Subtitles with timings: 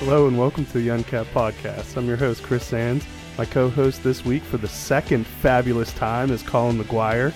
[0.00, 1.96] Hello and welcome to the Uncapped Podcast.
[1.96, 3.04] I'm your host, Chris Sands.
[3.36, 7.32] My co host this week for the second fabulous time is Colin McGuire.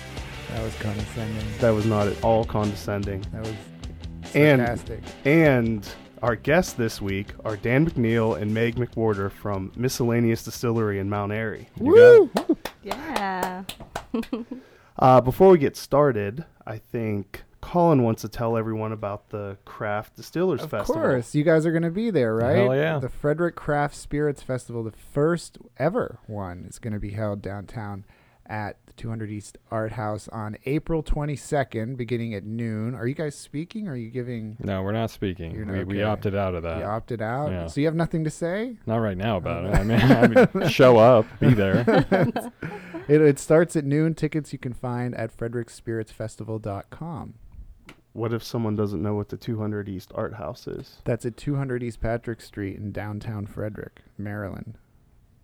[0.49, 1.45] That was condescending.
[1.59, 3.21] That was not at all condescending.
[3.33, 3.53] That was
[4.35, 5.87] And- And
[6.21, 11.31] our guests this week are Dan McNeil and Meg McWhorter from Miscellaneous Distillery in Mount
[11.31, 11.69] Airy.
[11.77, 12.29] Woo!
[12.83, 13.63] Yeah.
[14.99, 20.15] Uh, before we get started, I think Colin wants to tell everyone about the Craft
[20.17, 21.01] Distillers Of Festival.
[21.01, 22.57] course, you guys are going to be there, right?
[22.57, 22.99] Hell yeah.
[22.99, 28.03] The Frederick Craft Spirits Festival, the first ever one, is going to be held downtown
[28.45, 32.93] at the 200 East Art House on April 22nd, beginning at noon.
[32.93, 33.87] Are you guys speaking?
[33.87, 34.57] Or are you giving?
[34.59, 35.55] No, we're not speaking.
[35.55, 36.79] You're we, not- we opted out of that.
[36.79, 37.67] you opted out, yeah.
[37.67, 38.75] so you have nothing to say.
[38.85, 39.69] Not right now about Oh.
[39.69, 39.75] it.
[39.75, 41.85] I mean, I mean, show up, be there.
[43.05, 44.13] It, it starts at noon.
[44.15, 47.33] Tickets you can find at frederickspiritsfestival.com.
[48.13, 51.01] What if someone doesn't know what the 200 East Art House is?
[51.03, 54.77] That's at 200 East Patrick Street in downtown Frederick, Maryland.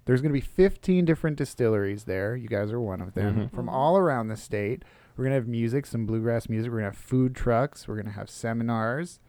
[0.06, 2.36] There's going to be 15 different distilleries there.
[2.36, 3.52] You guys are one of them Mhm.
[3.52, 3.72] from Mhm.
[3.73, 4.84] all around the state.
[5.16, 6.72] We're going to have music, some bluegrass music.
[6.72, 7.88] We're going to have food trucks.
[7.88, 9.20] We're going to have seminars.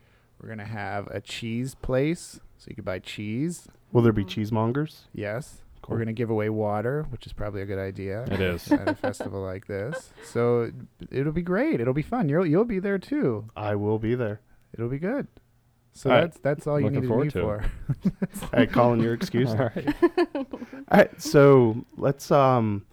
[0.41, 3.69] We're going to have a cheese place so you can buy cheese.
[3.93, 4.29] Will there be Mhm.
[4.29, 5.07] cheesemongers?
[5.13, 5.63] Yes.
[5.83, 5.95] Cool.
[5.95, 8.25] We're going to give away water, which is probably a good idea.
[8.25, 8.71] It is.
[8.71, 10.11] at a festival like this.
[10.25, 10.71] So
[11.11, 11.81] it'll be great.
[11.81, 12.29] It'll be fun.
[12.29, 13.49] You'll you'll be there too.
[13.57, 14.41] I will be there.
[14.75, 15.27] It'll be good.
[15.93, 16.21] So All right.
[16.23, 18.47] that's that's all you Looking need forward to be to for.
[18.57, 19.51] Hey, Colin, you're excused.
[19.59, 19.95] All right.
[20.35, 20.47] All
[20.93, 22.87] right, so let's um,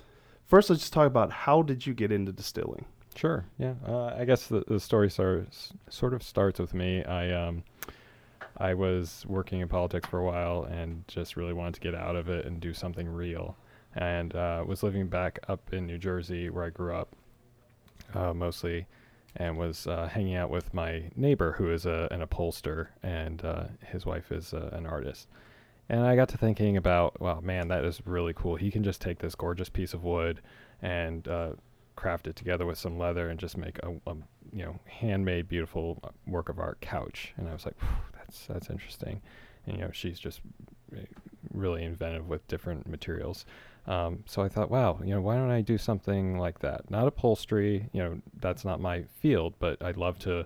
[0.46, 2.86] first let's just talk about how did you get into distilling?
[3.16, 3.46] Sure.
[3.58, 3.74] Yeah.
[3.88, 7.04] Uh, I guess the, the story starts, sort of starts with me.
[7.04, 7.64] I um,
[8.58, 12.16] I was working in politics for a while and just really wanted to get out
[12.16, 13.56] of it and do something real.
[13.96, 17.16] And uh, was living back up in New Jersey where I grew up,
[18.14, 18.88] uh, mostly,
[19.36, 23.66] and was uh, hanging out with my neighbor who is a, an upholster and uh,
[23.86, 25.28] his wife is uh, an artist.
[25.90, 28.56] And I got to thinking about, wow, man, that is really cool.
[28.56, 30.42] He can just take this gorgeous piece of wood
[30.82, 31.52] and uh,
[31.98, 34.16] craft it together with some leather and just make a, a
[34.54, 37.76] you know handmade beautiful work of art couch and i was like
[38.28, 39.22] that's that's interesting.
[39.66, 40.42] And you know she's just
[40.96, 41.02] uh,
[41.54, 43.46] really inventive with different materials.
[43.88, 46.90] Um, so i thought wow you know why don't i do something like that?
[46.92, 50.46] Not upholstery you know that's not my field but i'd love to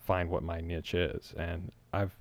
[0.00, 1.32] find what my niche is.
[1.38, 2.14] And i've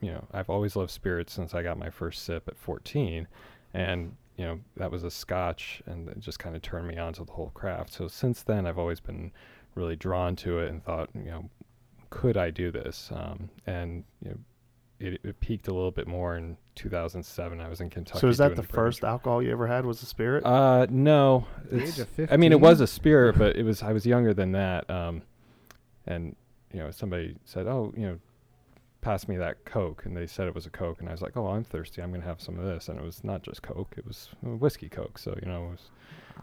[0.00, 3.26] you know i've always loved spirits since i got my first sip at 14
[3.74, 7.12] and you know that was a scotch and it just kind of turned me on
[7.14, 7.92] to the whole craft.
[7.92, 9.32] So since then i've always been
[9.74, 11.50] really drawn to it and thought you know
[12.10, 13.10] could i do this?
[13.12, 14.36] Um, and you know
[15.02, 18.38] it, it peaked a little bit more in 2007 i was in kentucky so is
[18.38, 20.44] that doing the a British- first alcohol you ever had was a spirit?
[20.46, 21.46] uh no.
[21.70, 24.32] The age of i mean it was a spirit but it was i was younger
[24.34, 25.22] than that um
[26.06, 26.34] and
[26.72, 28.18] you know somebody said oh you know
[29.02, 31.36] pass me that coke and they said it was a coke and i was like
[31.36, 32.00] oh i'm thirsty.
[32.00, 34.50] I'm gonna have some of this and it was not just coke it was uh,
[34.50, 35.90] whiskey coke so you know it was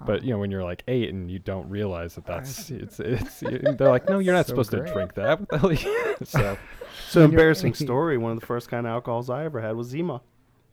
[0.05, 3.41] but you know when you're like eight and you don't realize that that's it's it's
[3.41, 4.85] y- they're like no you're not So supposed great.
[4.87, 5.39] to drink that.
[5.39, 6.57] What the hell are you-" so
[7.09, 8.17] so when you're embarrassing story.
[8.17, 10.21] One of the first kind of alcohols I ever had was Zima.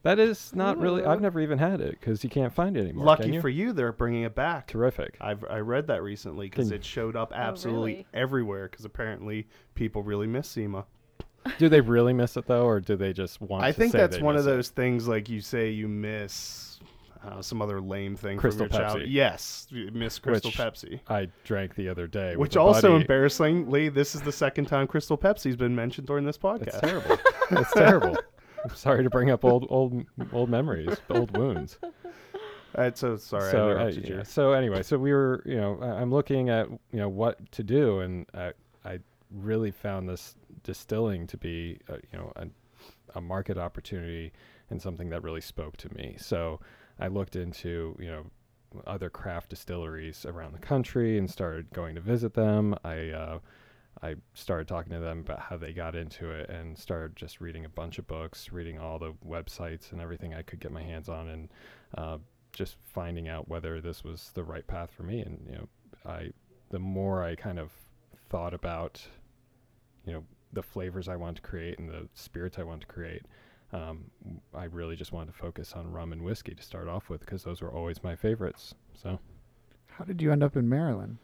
[0.02, 3.16] that is not really i've never even had it because you can't find it anymore
[3.16, 3.40] can Lucky you?
[3.40, 4.68] for you, they're bringing it back.
[4.68, 8.06] terrific I've I read that recently because Can- it showed up oh, absolutely really?
[8.14, 8.68] everywhere.
[8.68, 10.84] Because apparently people really miss Zima.
[11.58, 13.98] do they really miss it though or do they just want I to think say
[13.98, 14.56] that's they one of miss it?
[14.56, 16.75] those things like you say you miss
[17.26, 19.00] uh, some other lame thing Crystal from your child.
[19.00, 19.06] Pepsi.
[19.08, 21.00] Yes, miss Crystal Which- Pepsi.
[21.08, 22.36] I drank the other day.
[22.36, 23.02] Which also buddy.
[23.02, 26.68] embarrassingly, this is the second time Crystal Pepsi's been mentioned during this podcast.
[26.68, 27.18] It's terrible.
[27.50, 28.16] it's terrible.
[28.64, 31.78] I'm sorry to bring up old old old memories, old wounds.
[32.74, 34.22] Uh, so sorry, I so uh, yeah.
[34.22, 38.00] so anyway, so we were, you know, I'm looking at you know what to do,
[38.00, 38.52] and I,
[38.84, 38.98] I
[39.30, 42.46] really found this distilling to be, uh, you know, a,
[43.14, 44.32] a market opportunity
[44.68, 46.16] and something that really spoke to me.
[46.18, 46.60] So
[46.98, 48.26] I looked into, you know,
[48.86, 52.74] other craft distilleries around the country and started going to visit them.
[52.84, 53.38] I uh,
[54.02, 57.64] I started talking to them about how they got into it and started just reading
[57.64, 61.08] a bunch of books, reading all the websites and everything I could get my hands
[61.08, 61.48] on, and
[61.96, 62.18] uh,
[62.52, 65.20] just finding out whether this was the right path for me.
[65.20, 65.68] And you know,
[66.04, 66.30] I
[66.70, 67.72] the more I kind of
[68.28, 69.00] thought about,
[70.04, 73.22] you know, the flavors I wanted to create and the spirits I wanted to create,
[73.72, 74.04] um,
[74.54, 77.42] I really just wanted to focus on rum and whiskey to start off with because
[77.44, 78.74] those were always my favorites.
[78.94, 79.18] So
[79.86, 81.18] How did you end up in Maryland?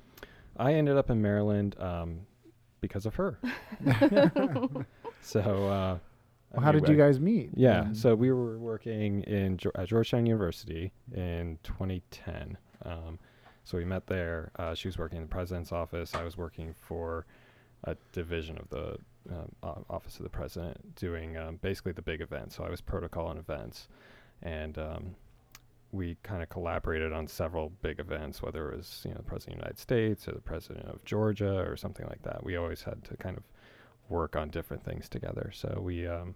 [0.57, 2.21] I ended up in Maryland um,
[2.81, 3.39] because of her.
[5.23, 5.99] so, uh,
[6.53, 7.51] Well, how did you guys meet?
[7.55, 12.59] Yeah, Um, so we were working in at Georgetown University in 2010.
[12.85, 13.19] Um,
[13.65, 14.51] so we met there.
[14.59, 16.15] Uh, she was working in the president's office.
[16.15, 17.25] I was working for
[17.85, 18.97] a division of the
[19.31, 22.57] um, office of the president, doing um, basically the big events.
[22.57, 23.89] So I was protocol and events,
[24.43, 25.15] and um,
[25.93, 29.57] we kind of collaborated on several big events, whether it was you know the president
[29.57, 32.43] of the United States or the president of Georgia or something like that.
[32.45, 33.45] We always had to kind of
[34.09, 35.51] work on different things together.
[35.55, 36.07] So we.
[36.07, 36.35] Um,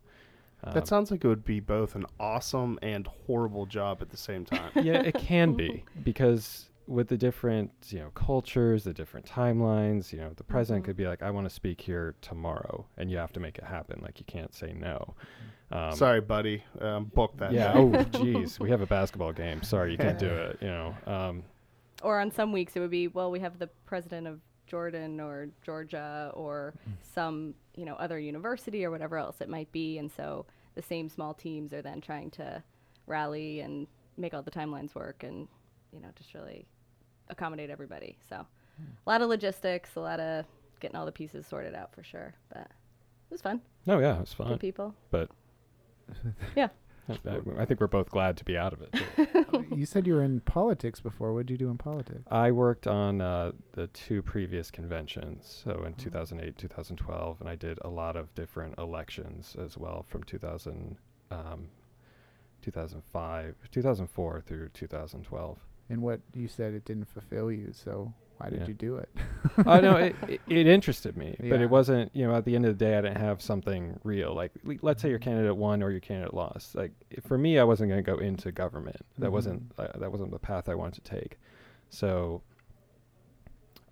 [0.65, 4.17] That um, sounds like it would be both an awesome and horrible job at the
[4.17, 4.71] same time.
[4.83, 10.19] yeah, it can be because with the different you know cultures, the different timelines, you
[10.19, 10.87] know, the president Mhm.
[10.87, 13.65] could be like, "I want to speak here tomorrow," and you have to make it
[13.65, 14.01] happen.
[14.03, 15.15] Like you can't say no.
[15.73, 16.63] Um, Sorry, buddy.
[16.81, 17.53] Um, book that.
[17.53, 17.73] Yeah.
[17.77, 18.61] oh, jeez.
[18.61, 19.63] We have a basketball game.
[19.63, 20.59] Sorry, you can't do it.
[20.61, 20.95] You know.
[21.07, 21.43] Um,
[22.03, 25.49] Or on some weeks it would be, well, we have the president of Jordan or
[25.63, 30.45] Georgia or some, you know, other university or whatever else it might be, and so
[30.75, 32.63] the same small teams are then trying to
[33.07, 33.87] rally and
[34.19, 35.49] make all the timelines work and,
[35.91, 36.67] you know, just really
[37.29, 38.17] accommodate everybody.
[38.29, 40.45] So a lot of logistics, a lot of
[40.81, 43.61] getting all the pieces sorted out for sure, but it was fun.
[43.87, 44.59] no, yeah, it was fun.
[44.59, 44.95] people.
[45.11, 45.31] But
[46.57, 46.69] Yeah.
[47.09, 49.69] I, I think we're both glad to be out of it.
[49.77, 51.33] you said you were in politics before.
[51.33, 52.23] What did you do in politics?
[52.33, 57.79] I worked on uh, the two previous conventions, so in 2008, 2012, and I did
[57.83, 60.97] a lot of different elections as well from 2000,
[61.31, 61.69] um,
[62.63, 65.59] 2005, 2004 through 2012.
[65.89, 68.67] And what you said it didn't fulfill you, so why did Yeah.
[68.69, 69.09] you do it?
[69.67, 72.11] I know it, it, it interested me, but it wasn't.
[72.15, 74.35] You know, at the end of the day, I didn't have something real.
[74.35, 76.75] Like, le- let's say your candidate won or your candidate lost.
[76.75, 76.93] Like,
[77.27, 78.97] for me, I wasn't going to go into government.
[79.19, 79.33] That Mhm.
[79.33, 81.39] wasn't uh, that wasn't the path I wanted to take.
[81.89, 82.43] So,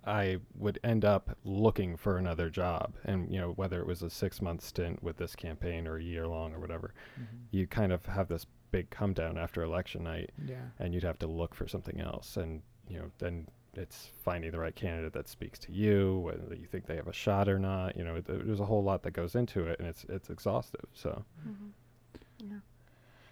[0.07, 4.09] I would end up looking for another job, and you know, whether it was a
[4.09, 6.93] six month stint with this campaign or a year long or whatever,
[7.51, 10.55] you kind of have this big come down after election night Yeah.
[10.79, 14.59] and you'd have to look for something else and you know then it's finding the
[14.59, 17.95] right candidate that speaks to you whether you think they have a shot or not
[17.95, 20.83] you know th- there's a whole lot that goes into it and it's it's exhaustive
[20.93, 21.67] so Mm-hmm.
[22.51, 22.57] Yeah.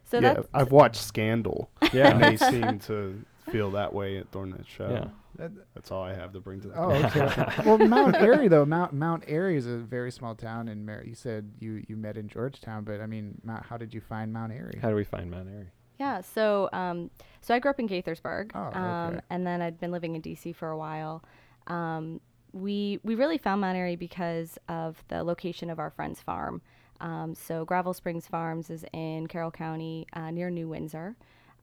[0.05, 3.21] So yeah, that's I've watched Scandal, and yeah they seem to
[3.51, 4.89] feel that way during that show.
[4.89, 5.07] Yeah.
[5.37, 7.61] That's all I have to bring to the Oh, okay.
[7.65, 11.15] well, Mount Airy though, Mount Mount Airy is a very small town in Mar- You
[11.15, 14.51] said you you met in Georgetown, but I mean, Mount, how did you find Mount
[14.51, 14.79] Airy?
[14.81, 15.67] how do we find mount airy
[15.99, 17.09] Yeah, so um,
[17.41, 18.79] so I grew up in Gaithersburg, Oh, okay.
[18.79, 21.23] um, and then I'd been living in DC for a while.
[21.67, 22.19] Um,
[22.51, 26.61] we we really found Mount Airy because of the location of our friend's farm.
[27.01, 31.15] Um, so Gravel Springs Farms is in Carroll County, uh, near New Windsor,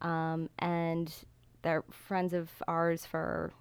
[0.02, 1.14] um, and
[1.62, 3.52] they're friends of ours for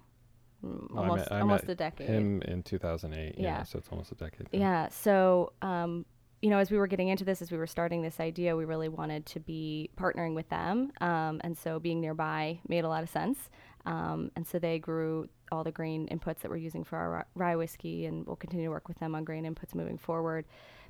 [0.64, 2.08] mm, Well, I almost almost a decade.
[2.08, 3.62] him in 2008 yeah, Yeah.
[3.64, 4.48] so it's almost a decade.
[4.52, 4.88] Yeah.
[4.88, 6.04] So, um,
[6.42, 8.64] you know, as we were getting into this, as we were starting this idea, we
[8.64, 10.90] really wanted to be partnering with them.
[11.02, 13.50] Um, and so being nearby made a lot of sense.
[13.86, 17.56] Um, and so they grew all the grain inputs that we're using for our rye
[17.56, 20.44] whiskey, and we'll continue to work with them on grain inputs moving forward.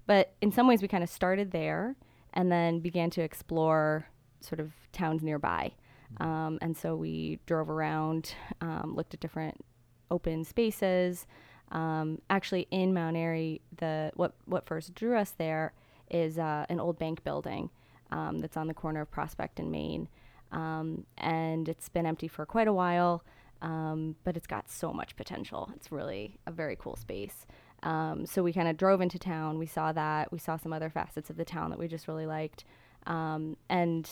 [0.07, 1.97] But in some ways, we kind of started there
[2.33, 4.07] and then began to explore
[4.41, 5.73] sort of towns nearby.
[6.19, 9.65] Um, and so we drove around, um, looked at different
[10.11, 11.27] open spaces.
[11.71, 15.73] Um, actually, in Mount Airy, the what what first drew us there
[16.11, 17.71] is uh, an old bank building
[18.11, 20.09] um, that's on the corner of Prospect and Main,
[20.51, 23.25] um, and it's been empty for quite a while.
[23.63, 25.71] Um, but it's got so much potential.
[25.77, 27.47] It's really a very cool space.
[27.83, 29.59] So we kind of drove into town.
[29.59, 30.33] We saw that.
[30.33, 32.65] We saw some other facets of the town that we just really liked.
[33.07, 34.09] Um, and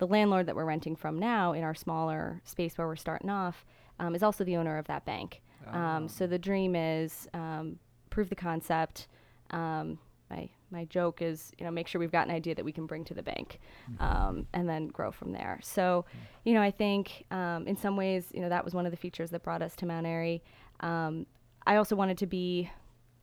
[0.00, 3.66] the landlord that we're renting from now in our smaller space where we're starting off
[3.98, 5.42] um, is also the owner of that bank.
[5.72, 7.78] Um, so the dream is um,
[8.08, 9.06] prove the concept.
[9.50, 9.98] Um,
[10.30, 12.86] my my joke is you know make sure we've got an idea that we can
[12.86, 13.60] bring to the bank,
[13.98, 15.60] um, and then grow from there.
[15.62, 16.06] So,
[16.44, 18.96] you know I think um, in some ways you know that was one of the
[18.96, 20.42] features that brought us to Mount Airy.
[20.80, 21.26] Um,
[21.66, 22.70] I also wanted to be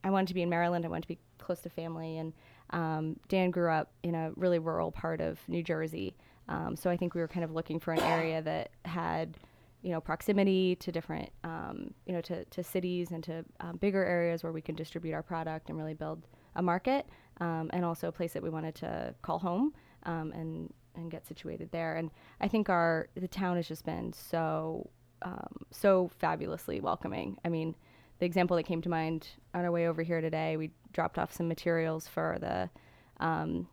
[0.03, 0.85] I wanted to be in Maryland.
[0.85, 2.33] I wanted to be close to family, and
[2.69, 6.15] um, Dan grew up in a really rural part of New Jersey.
[6.49, 9.37] Um, so I think we were kind of looking for an area that had,
[9.81, 14.03] you know, proximity to different, um, you know, to, to cities and to um, bigger
[14.03, 16.25] areas where we can distribute our product and really build
[16.55, 17.05] a market,
[17.39, 19.73] um, and also a place that we wanted to call home
[20.03, 21.95] um, and and get situated there.
[21.95, 22.09] And
[22.41, 24.89] I think our the town has just been so
[25.21, 27.37] um, so fabulously welcoming.
[27.45, 27.75] I mean,
[28.19, 31.31] the example that came to mind on our way over here today, we dropped off
[31.33, 32.69] some materials for the
[33.23, 33.67] um,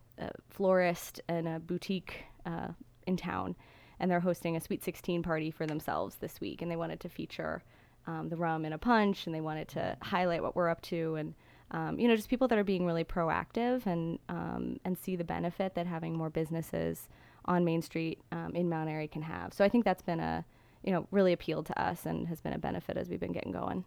[0.49, 2.69] florist and a boutique uh,
[3.07, 3.55] in town,
[3.99, 7.09] and they're hosting a Sweet 16 party for themselves this week, and they wanted to
[7.09, 7.63] feature
[8.07, 11.15] um, the rum in a punch, and they wanted to highlight what we're up to,
[11.15, 11.33] and
[11.71, 15.23] um, you know, just people that are being really proactive and um, and see the
[15.23, 17.09] benefit that having more businesses
[17.45, 19.53] on Main Street um, in Mount Airy can have.
[19.53, 20.45] So I think that's been a
[20.83, 23.51] you know really appealed to us and has been a benefit as we've been getting
[23.51, 23.83] going.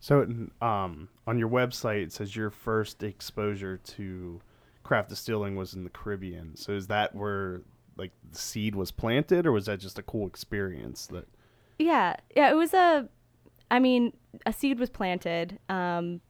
[0.00, 0.22] So,
[0.60, 4.40] um, on your website, it says your first exposure to
[4.86, 6.56] craft distilling was in the Caribbean.
[6.56, 7.62] So, is that where
[7.96, 11.06] like the seed was planted, or was that just a cool experience?
[11.08, 11.26] That
[11.78, 13.08] Yeah, yeah, it was a.
[13.70, 14.12] I mean,
[14.46, 15.58] a seed was planted.
[15.68, 16.20] Um,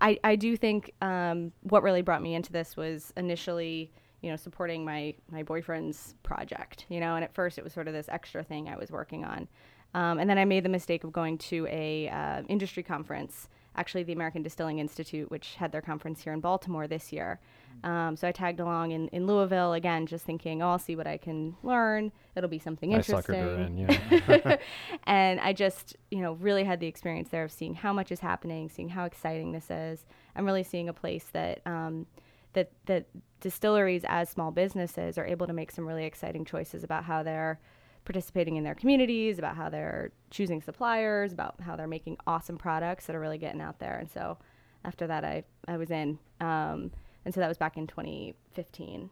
[0.00, 3.92] I I do think um, what really brought me into this was initially,
[4.22, 6.86] you know, supporting my my boyfriend's project.
[6.88, 9.24] You know, and at first it was sort of this extra thing I was working
[9.24, 9.48] on,
[9.94, 14.02] um, and then I made the mistake of going to a uh, industry conference, actually
[14.02, 17.38] the American Distilling Institute, which had their conference here in Baltimore this year.
[17.84, 21.06] Um, so I tagged along in, in Louisville again, just thinking, oh, I'll see what
[21.06, 22.10] I can learn.
[22.34, 24.56] It'll be something I interesting suckered her in, yeah.
[25.04, 28.20] and I just, you know, really had the experience there of seeing how much is
[28.20, 30.04] happening, seeing how exciting this is,
[30.34, 32.06] I'm really seeing a place that um,
[32.54, 33.06] that that
[33.40, 37.60] distilleries as small businesses are able to make some really exciting choices about how they're
[38.08, 43.04] participating in their communities, about how they're choosing suppliers, about how they're making awesome products
[43.06, 43.98] that are really getting out there.
[43.98, 44.38] And so,
[44.84, 46.90] after that, I I was in, um,
[47.24, 49.10] and so that was back in 2015,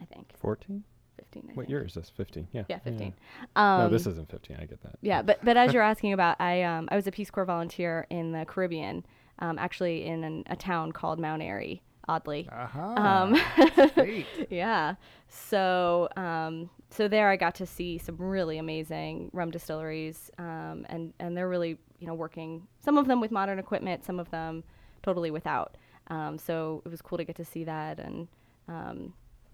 [0.00, 0.32] I think.
[0.38, 0.84] 14?
[1.18, 1.42] 15.
[1.42, 1.70] I What think.
[1.70, 2.10] year is this?
[2.10, 2.48] 15.
[2.52, 2.62] Yeah.
[2.68, 3.14] Yeah, 15.
[3.56, 4.56] no, Um, this isn't 15.
[4.60, 4.96] I get that.
[5.02, 8.06] yeah, but but as you're asking about, I um I was a Peace Corps volunteer
[8.10, 9.04] in the Caribbean,
[9.40, 12.48] um actually in an, a town called Mount Airy, oddly.
[12.52, 12.94] Aha.
[13.22, 14.26] Um, Sweet.
[14.50, 14.94] yeah.
[15.28, 21.12] So um so there I got to see some really amazing rum distilleries, um and
[21.18, 24.64] and they're really you know working some of them with modern equipment, some of them
[25.02, 25.76] totally without.
[26.08, 28.28] Um, so it was cool to get to see that and
[28.68, 29.12] um,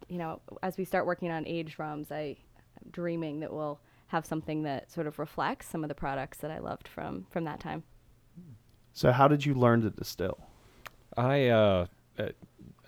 [0.08, 4.26] you know, as we start working on aged rums, I, I'm dreaming that we'll have
[4.26, 7.60] something that sort of reflects some of the products that I loved from from that
[7.60, 7.84] time.
[8.92, 9.12] so.
[9.12, 10.38] How did you learn to distill?
[11.16, 11.86] I uh,
[12.18, 12.28] uh,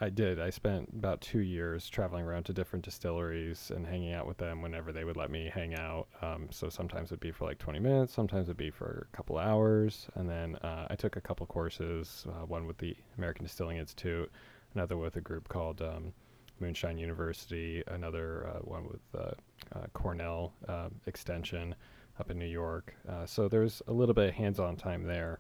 [0.02, 0.40] I did.
[0.40, 4.61] I spent about two years traveling around to different distilleries and hanging out with them
[4.61, 6.09] whenever they would let me hang out.
[6.21, 9.38] Um, so sometimes it'd be for like 20 minutes, sometimes it'd be for a couple
[9.38, 12.26] hours, and then uh, I took a couple courses.
[12.28, 14.28] Uh, one with the American Distilling Institute,
[14.75, 16.12] another with a group called um,
[16.59, 19.30] Moonshine University, another uh, one with uh,
[19.92, 21.76] Cornell uh, Extension
[22.18, 22.92] up in New York.
[23.09, 25.38] Uh, so there's a little bit of hands-on time there.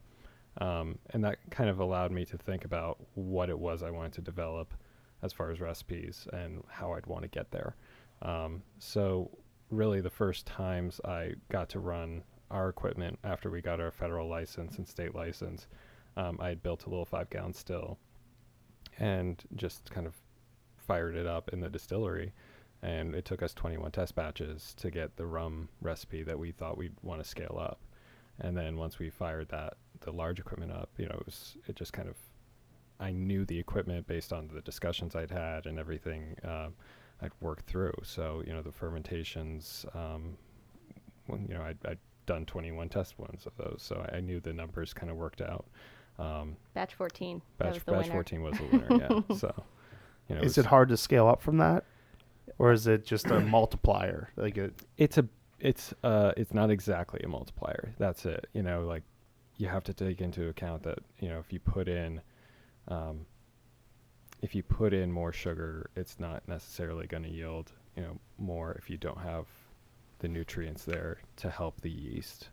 [0.58, 4.12] Um, and that kind of allowed me to think about what it was I wanted
[4.14, 4.74] to develop
[5.22, 7.76] as far as recipes and how I'd want to get there.
[8.20, 9.30] Um, so,
[9.70, 14.28] really, the first times I got to run our equipment after we got our federal
[14.28, 15.66] license and state license,
[16.16, 17.98] um, I had built a little five gallon still
[18.98, 20.14] and just kind of
[20.76, 22.32] fired it up in the distillery.
[22.82, 26.76] And it took us 21 test batches to get the rum recipe that we thought
[26.76, 27.80] we'd want to scale up.
[28.40, 31.76] And then once we fired that, the large equipment up, you know, it was, it
[31.76, 32.16] just kind of,
[33.00, 36.74] I knew the equipment based on the discussions I'd had and everything um,
[37.20, 37.94] I'd worked through.
[38.02, 40.36] So, you know, the fermentations, um,
[41.28, 43.82] well, you know, I'd, I'd done 21 test ones of those.
[43.82, 45.66] So I knew the numbers kind of worked out.
[46.18, 47.40] Um, Batch 14.
[47.58, 49.36] that batch was the batch 14 was the winner, yeah.
[49.36, 49.52] So,
[50.28, 51.84] you know, is was- it hard to scale up from that,
[52.58, 54.30] or is it just a multiplier?
[54.36, 55.26] Like it, it's a
[55.58, 59.04] it's uh it's not exactly a multiplier that's it you know like
[59.56, 62.20] you have to take into account that you know if you put in
[62.88, 63.26] um
[64.40, 68.72] if you put in more sugar it's not necessarily going to yield you know more
[68.72, 69.46] if you don't have
[70.22, 72.48] the nutrients there to help the yeast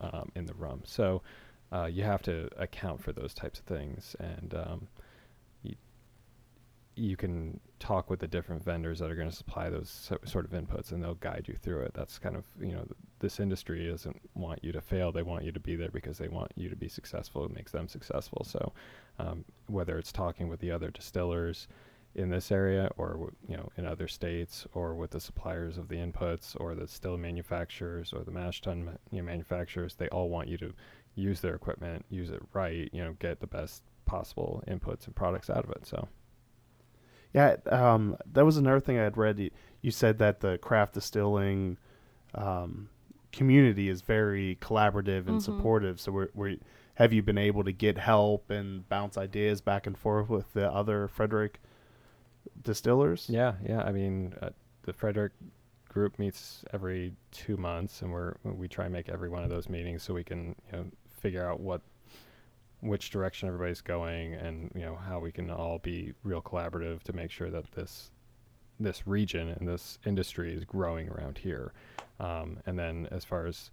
[0.00, 0.82] um, in the rum.
[0.84, 1.22] So
[1.72, 4.14] uh, you have to account for those types of things.
[4.20, 4.88] And um,
[7.00, 10.44] you can talk with the different vendors that are going to supply those so, sort
[10.44, 11.92] of inputs and they'll guide you through it.
[11.94, 15.10] That's kind of you know th- this industry doesn't want you to fail.
[15.10, 17.44] They want you to be there because they want you to be successful.
[17.44, 18.44] It makes them successful.
[18.44, 18.72] So
[19.18, 21.68] um, whether it's talking with the other distillers
[22.14, 25.88] in this area or w- you know in other states or with the suppliers of
[25.88, 30.08] the inputs or the still manufacturers or the mash tun ma- you know, manufacturers they
[30.08, 30.74] all want you to
[31.14, 35.48] use their equipment use it right you know get the best possible inputs and products
[35.48, 35.86] out of it.
[35.86, 36.08] So
[37.32, 37.56] yeah.
[37.66, 39.38] Um, that was another thing I had read.
[39.38, 39.50] You,
[39.82, 41.76] you said that the craft distilling
[42.34, 42.88] um,
[43.32, 45.42] community is very collaborative and Mhm.
[45.42, 46.00] supportive.
[46.00, 46.58] So, we're, we
[46.94, 50.70] have you been able to get help and bounce ideas back and forth with the
[50.70, 51.60] other Frederick
[52.62, 53.26] distillers?
[53.28, 53.82] Yeah, yeah.
[53.82, 54.50] I mean, uh,
[54.82, 55.32] the Frederick
[55.88, 59.68] group meets every two months, and we're we try and make every one of those
[59.68, 61.80] meetings so we can you know figure out what
[62.80, 67.12] which direction everybody's going, and you know how we can all be real collaborative to
[67.12, 68.10] make sure that this
[68.78, 71.72] this region and this industry is growing around here.
[72.18, 73.70] Um, and then as far as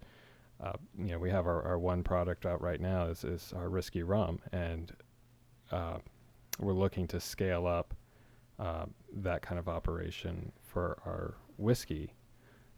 [0.60, 3.68] uh, you know, we have our, our one product out right now is, is our
[3.68, 4.92] risky rum, and
[5.70, 5.98] uh,
[6.58, 7.94] we're looking to scale up
[8.58, 12.12] uh, that kind of operation for our whiskey.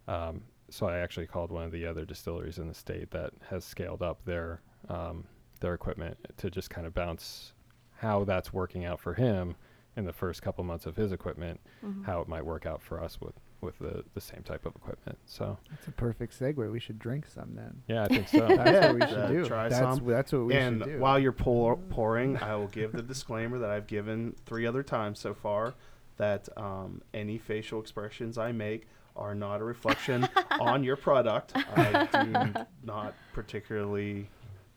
[0.08, 3.64] Um, so I actually called one of the other distilleries in the state that has
[3.64, 5.24] scaled up their um,
[5.60, 7.52] their equipment to just kind of bounce
[7.98, 9.54] how that's working out for him
[9.96, 12.04] in the first couple months of his equipment, Mhm.
[12.04, 15.18] how it might work out for us with with the the same type of equipment.
[15.26, 16.72] So That's a perfect segue.
[16.72, 17.82] We should drink some then.
[17.88, 18.38] yeah, I think so.
[18.48, 19.44] That's what we Uh, should do.
[19.46, 20.06] try that's, some.
[20.08, 20.90] that's what we and should do.
[20.92, 24.82] And while you're pour, pouring, I will give the disclaimer that I've given three other
[24.82, 25.74] times so far
[26.16, 30.26] that um, any facial expressions I make are not a reflection
[30.58, 31.52] on your product.
[31.54, 32.06] I
[32.54, 34.30] do not particularly,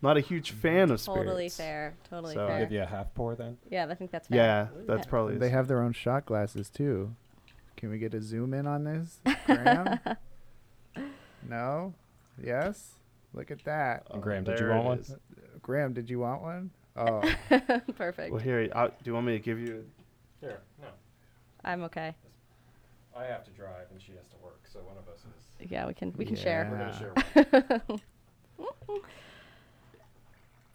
[0.04, 0.60] not a huge mm-hmm.
[0.60, 1.24] fan of spirits.
[1.24, 1.96] Totally fair.
[2.10, 2.60] Totally So- fair.
[2.60, 3.58] give you a half pour then.
[3.72, 4.38] Yeah, I think that's fair.
[4.38, 5.38] Yeah, that's probably.
[5.38, 7.16] they have their own shot glasses too.
[7.78, 10.00] Can we get a zoom in on this, Graham?
[11.50, 11.94] no?
[12.42, 12.92] Yes?
[13.34, 14.08] Look at that.
[14.12, 15.00] Oh, Graham, did you want one?
[15.00, 15.16] is.
[15.62, 16.70] Graham, did you want one?
[16.96, 17.22] Oh,
[17.98, 18.32] Perfect.
[18.32, 19.84] Well, here, I, do you want me to give you?
[20.40, 20.88] Here, no.
[21.64, 22.14] I'm okay.
[23.18, 25.72] I have to drive and she has to work, so one of us is.
[25.72, 26.44] Yeah, we can we can Yeah.
[26.44, 26.70] share.
[26.72, 27.80] We're gonna Yeah.
[27.80, 27.98] share.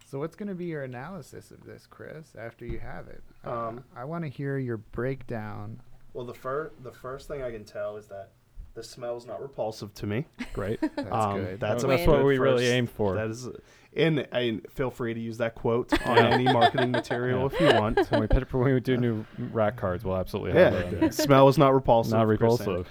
[0.08, 0.10] One.
[0.10, 2.34] so what's going to be your analysis of this, Chris?
[2.38, 5.80] After you have it, Uh, Um, I want to hear your breakdown.
[6.14, 8.30] Well, the first the first thing I can tell is that
[8.74, 10.26] the smell's not repulsive to me.
[10.52, 10.80] Great.
[10.80, 11.60] That's Um, good.
[11.60, 13.14] That's, That's what good we really aim for.
[13.14, 13.48] That is,
[13.96, 17.98] and, and feel free to use that quote on any marketing material if you want.
[18.10, 21.10] when we put, when we do new rack cards, we'll absolutely have Yeah, them.
[21.12, 22.12] smell is not repulsive.
[22.12, 22.86] Not repulsive.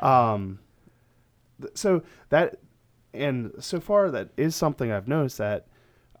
[0.00, 0.60] Um,
[1.60, 2.56] th- so that
[3.12, 5.66] and so far that is something I've noticed that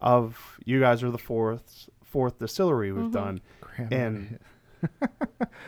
[0.00, 3.12] of you guys are the fourth fourth distillery we've Mhm.
[3.12, 3.40] done.
[3.60, 4.38] Graham and-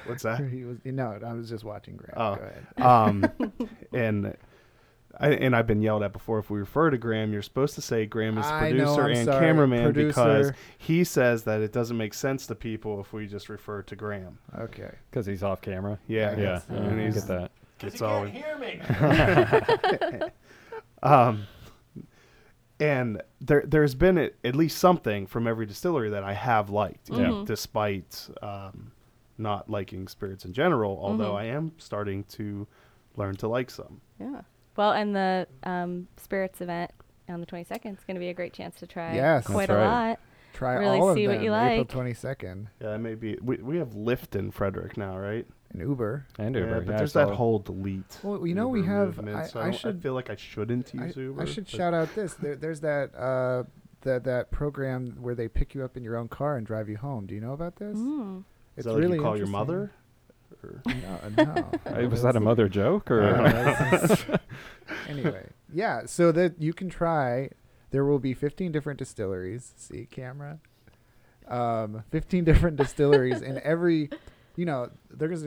[0.06, 0.40] What's that?
[0.48, 2.14] he was no, I was just watching Graham.
[2.16, 2.36] Oh.
[2.36, 2.66] Go ahead.
[2.82, 4.36] Um, and.
[5.18, 6.38] I, and I've been yelled at before.
[6.38, 9.24] If we refer to Graham, you're supposed to say Graham is I know, producer and
[9.26, 13.50] sorry, cameraman because he says that it doesn't make sense to people if we just
[13.50, 14.38] refer to Graham.
[14.58, 14.90] Okay.
[15.10, 15.98] Because he's off camera.
[16.06, 17.50] Yeah, I Yeah, guess, yeah, and I he's- get that.
[17.82, 18.24] It's all
[21.02, 21.46] um,
[22.80, 27.10] and there there's been at, at least something from every distillery that I have liked,
[27.10, 27.26] Yeah.
[27.26, 27.46] Mhm.
[27.46, 28.92] despite um,
[29.38, 30.98] not liking spirits in general.
[31.02, 31.38] Although Mhm.
[31.40, 32.66] I am starting to
[33.16, 34.00] learn to like some.
[34.18, 34.42] Yeah.
[34.76, 36.90] Well, and the um, spirits event
[37.28, 39.46] on the 22nd is going to be a great chance to try Yes.
[39.46, 39.84] quite a right.
[40.10, 40.18] lot.
[40.52, 41.44] Try Really all of see what them.
[41.44, 41.88] you April like.
[41.88, 42.68] twenty second.
[42.80, 43.38] Yeah, maybe.
[43.40, 45.46] We we have Lyft in Frederick now, right?
[45.72, 46.26] An Uber.
[46.38, 46.80] And Yeah, Uber.
[46.80, 48.18] but yeah, there's that whole delete.
[48.22, 51.06] Well, you know, we have- I- so I don't- should- feel like I shouldn't I,
[51.06, 51.42] use Uber.
[51.42, 52.34] I should shout out this.
[52.34, 53.64] There, there's that uh,
[54.02, 56.96] that that program where they pick you up in your own car and drive you
[56.96, 57.26] home.
[57.26, 57.96] Do you know about this?
[57.96, 58.44] Mm.
[58.76, 59.92] Is that like really you call your mother?
[60.62, 60.82] Or?
[60.86, 61.70] No, no.
[61.86, 63.22] Uh, Was that a mother joke or?
[65.08, 66.02] anyway, yeah.
[66.06, 67.50] So that you can try.
[67.92, 69.72] There will be 15 different distilleries.
[69.76, 70.58] See camera.
[71.48, 74.08] Um, 15 different distilleries, in every,
[74.56, 75.44] you know, there's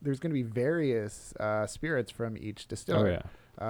[0.00, 3.12] there's going to be various uh, spirits from each oh distillery.
[3.12, 3.22] yeah.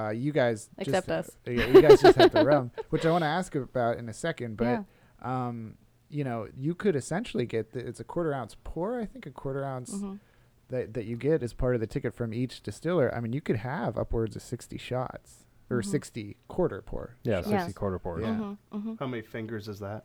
[0.07, 1.37] Uh, you guys Except just, us.
[1.47, 4.13] Yeah, you guys just have the rum, which I want to ask about in a
[4.15, 4.57] second.
[4.57, 4.83] But Yeah.
[5.23, 5.75] um,
[6.09, 9.01] you know, you could essentially get the, it's a quarter ounce pour.
[9.01, 10.21] I think a quarter ounce Mhm.
[10.69, 13.15] that that you get as part of the ticket from each distiller.
[13.15, 15.87] I mean, you could have upwards of sixty shots or Mhm.
[15.87, 17.17] sixty quarter pour.
[17.25, 17.51] Yeah, shots.
[17.51, 17.61] Yes.
[17.65, 18.23] 60 quarter pours.
[18.25, 18.35] Yeah.
[18.37, 18.59] Mhm.
[18.73, 18.99] Mhm.
[19.01, 20.05] How many fingers is that?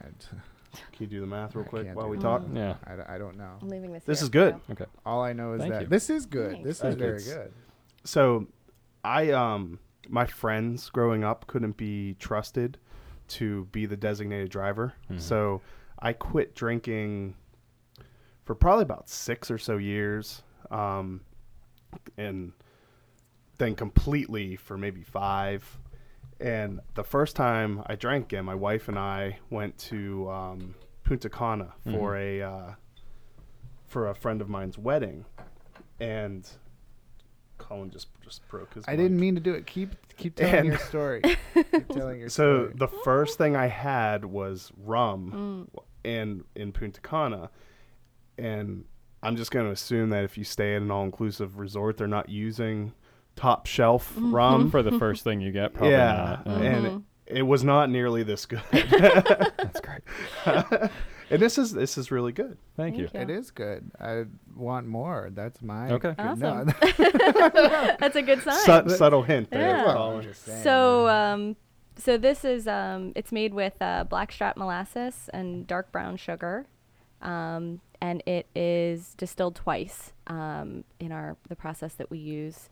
[0.00, 0.26] I'd-
[0.72, 2.22] Can you do the math real I quick can't while do we that.
[2.22, 2.42] talk?
[2.52, 2.74] Yeah.
[2.86, 3.52] I, d- I don't know.
[3.62, 4.04] I'm leaving this.
[4.04, 4.54] This here, is good.
[4.66, 4.84] so- Okay.
[5.06, 5.86] All I know is Thank that you.
[5.88, 6.52] this is good.
[6.52, 6.66] Thanks.
[6.66, 7.06] This is Thank you.
[7.06, 7.52] very good.
[8.04, 8.46] So,
[9.04, 9.78] I um,
[10.08, 12.78] my friends growing up couldn't be trusted
[13.28, 15.20] to be the designated driver, Mhm.
[15.20, 15.60] so
[15.98, 17.34] I quit drinking
[18.44, 21.20] for probably about six or so years, um,
[22.16, 22.52] and
[23.58, 25.78] then completely for maybe five.
[26.40, 30.74] And the first time I drank again, my wife and I went to um,
[31.04, 32.70] Punta Cana for a uh,
[33.86, 35.24] for a friend of mine's wedding,
[35.98, 36.48] and
[37.58, 38.84] Colin just just broke his.
[38.86, 38.98] I mic.
[39.00, 39.66] didn't mean to do it.
[39.66, 41.22] Keep keep telling And- your story.
[41.54, 42.74] keep telling your So story.
[42.76, 45.82] the first thing I had was rum, Mm.
[46.04, 47.50] and in Punta Cana,
[48.36, 48.84] and
[49.24, 52.28] I'm just going to assume that if you stay at an all-inclusive resort, they're not
[52.28, 52.92] using
[53.38, 54.34] top shelf Mm-hmm.
[54.34, 54.70] rum.
[54.70, 56.46] For the first thing you get, probably yeah, not.
[56.62, 56.68] Yeah.
[56.70, 56.86] and
[57.26, 58.62] it, it was not nearly this good.
[58.72, 60.02] That's great.
[61.30, 62.58] and this is this is really good.
[62.76, 63.06] Thank, you.
[63.08, 63.90] Thank It is good.
[64.00, 64.24] I
[64.56, 65.30] want more.
[65.32, 66.14] That's my Okay.
[66.18, 66.40] Awesome.
[66.40, 66.64] No,
[68.00, 68.58] That's a good sign.
[68.64, 69.84] Sut- subtle hint there, Yeah.
[69.86, 70.16] well, Colin.
[70.16, 71.56] I'm just saying, So, um,
[71.96, 76.66] so this is um, it's made with uh, blackstrap molasses and dark brown sugar,
[77.22, 82.70] um, and it is distilled twice um, in our the process that we use.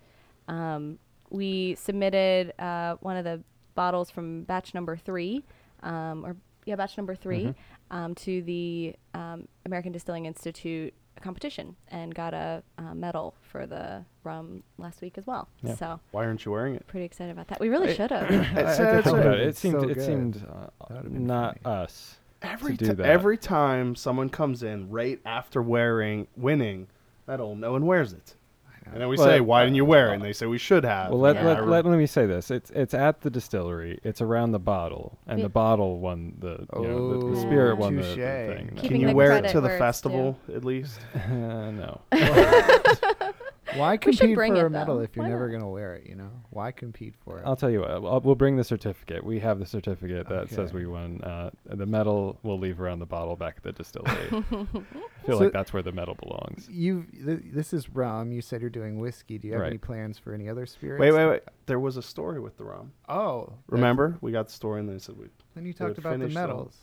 [0.48, 0.98] Um,
[1.30, 3.42] we submitted uh, one of the
[3.74, 5.44] bottles from batch number three,
[5.82, 7.54] um, or yeah, batch number 3 Mhm.
[7.92, 14.04] um, to the um, American Distilling Institute competition and got a, uh medal for the
[14.24, 15.48] rum last week as well.
[15.62, 15.74] Yeah.
[15.76, 16.86] So Why aren't you wearing it?
[16.88, 17.60] pretty excited about that.
[17.60, 18.24] We really should have.
[18.30, 19.38] I- I It's- think it's that a- Think about would've it.
[19.38, 21.76] been It seemed so it seemed uh, That would've been not funny.
[21.84, 22.18] us.
[22.42, 23.06] Every do ti- that.
[23.06, 26.88] every time someone comes in right after wearing winning
[27.28, 28.34] medal, no one wears it.
[28.92, 30.84] And then we Well, say, "Why didn't you wear it?" And they say, "We should
[30.84, 31.44] have." Well, let, Yeah.
[31.44, 32.50] let, let, let me say this.
[32.50, 33.98] It's it's at the distillery.
[34.04, 35.44] It's around the bottle, and Yeah.
[35.44, 38.56] the bottle won the you know the, the Oh, spirit won the, the touche.
[38.56, 38.88] thing.
[38.88, 41.00] Can you wear it to the where it's festival at least?
[41.16, 42.00] Uh, no.
[43.76, 45.02] Why compete bring for it, a medal though.
[45.02, 45.58] if you're Why never not?
[45.58, 46.06] gonna wear it?
[46.08, 47.42] You know, why compete for it?
[47.46, 47.90] I'll tell you what.
[47.90, 49.24] I'll, we'll bring the certificate.
[49.24, 51.20] We have the certificate that says we won.
[51.22, 54.28] Uh, the medal we'll leave around the bottle back at the distillery.
[54.32, 54.40] I
[55.26, 56.68] feel So- like that's where the medal belongs.
[56.70, 58.32] You, th- this is rum.
[58.32, 59.38] You said you're doing whiskey.
[59.38, 59.68] Do you have Right.
[59.68, 61.00] any plans for any other spirits?
[61.00, 61.42] Wait, wait, wait.
[61.66, 62.92] There was a story with the rum.
[63.08, 65.26] Oh, Remember, we got the story, and they said we.
[65.54, 66.76] Then you talked about the finish the- medals.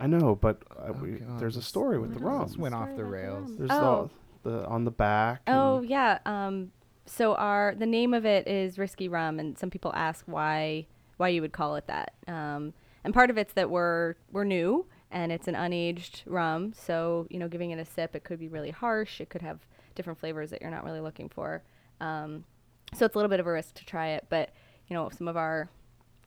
[0.00, 2.46] I know, but uh, we, Okay, oh, there's a story with the rum.
[2.48, 3.56] This went off the about the rails.
[3.56, 4.10] There's Oh.
[4.42, 5.42] The, on the back.
[5.46, 6.18] Oh yeah.
[6.26, 6.72] Um,
[7.06, 11.28] so our the name of it is Risky Rum, and some people ask why why
[11.28, 12.14] you would call it that.
[12.26, 12.74] Um,
[13.04, 17.38] and part of it's that we're we're new and it's an unaged rum, so you
[17.38, 19.20] know, giving it a sip, it could be really harsh.
[19.20, 19.60] It could have
[19.94, 21.62] different flavors that you're not really looking for.
[22.00, 22.44] Um,
[22.94, 24.50] so it's a little bit of a risk to try it, but
[24.88, 25.68] you know, some of our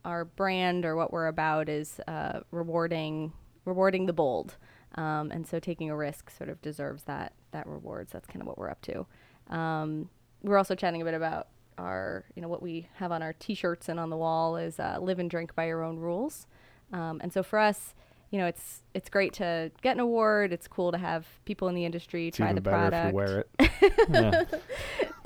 [0.04, 3.32] our brand or what we're about is uh, rewarding
[3.64, 4.56] rewarding the bold,
[4.94, 8.08] um, and so taking a risk sort of deserves that that reward.
[8.10, 9.06] So that's kind of what we're up to.
[9.54, 10.08] Um,
[10.42, 13.88] we're also chatting a bit about our you know what we have on our T-shirts
[13.88, 16.46] and on the wall is uh, live and drink by your own rules,
[16.92, 17.94] um, and so for us.
[18.32, 20.52] You know, it's it's great to get an award.
[20.52, 23.14] It's cool to have people in the industry It's try the product.
[23.14, 23.70] wear it.
[24.10, 24.42] Yeah.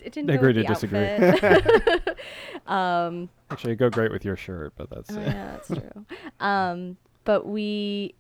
[0.03, 1.01] It didn't Agree to disagree.
[2.67, 6.07] um, Actually, go great with your shirt, but that's Oh, yeah, that's true.
[6.41, 8.15] Um, but we,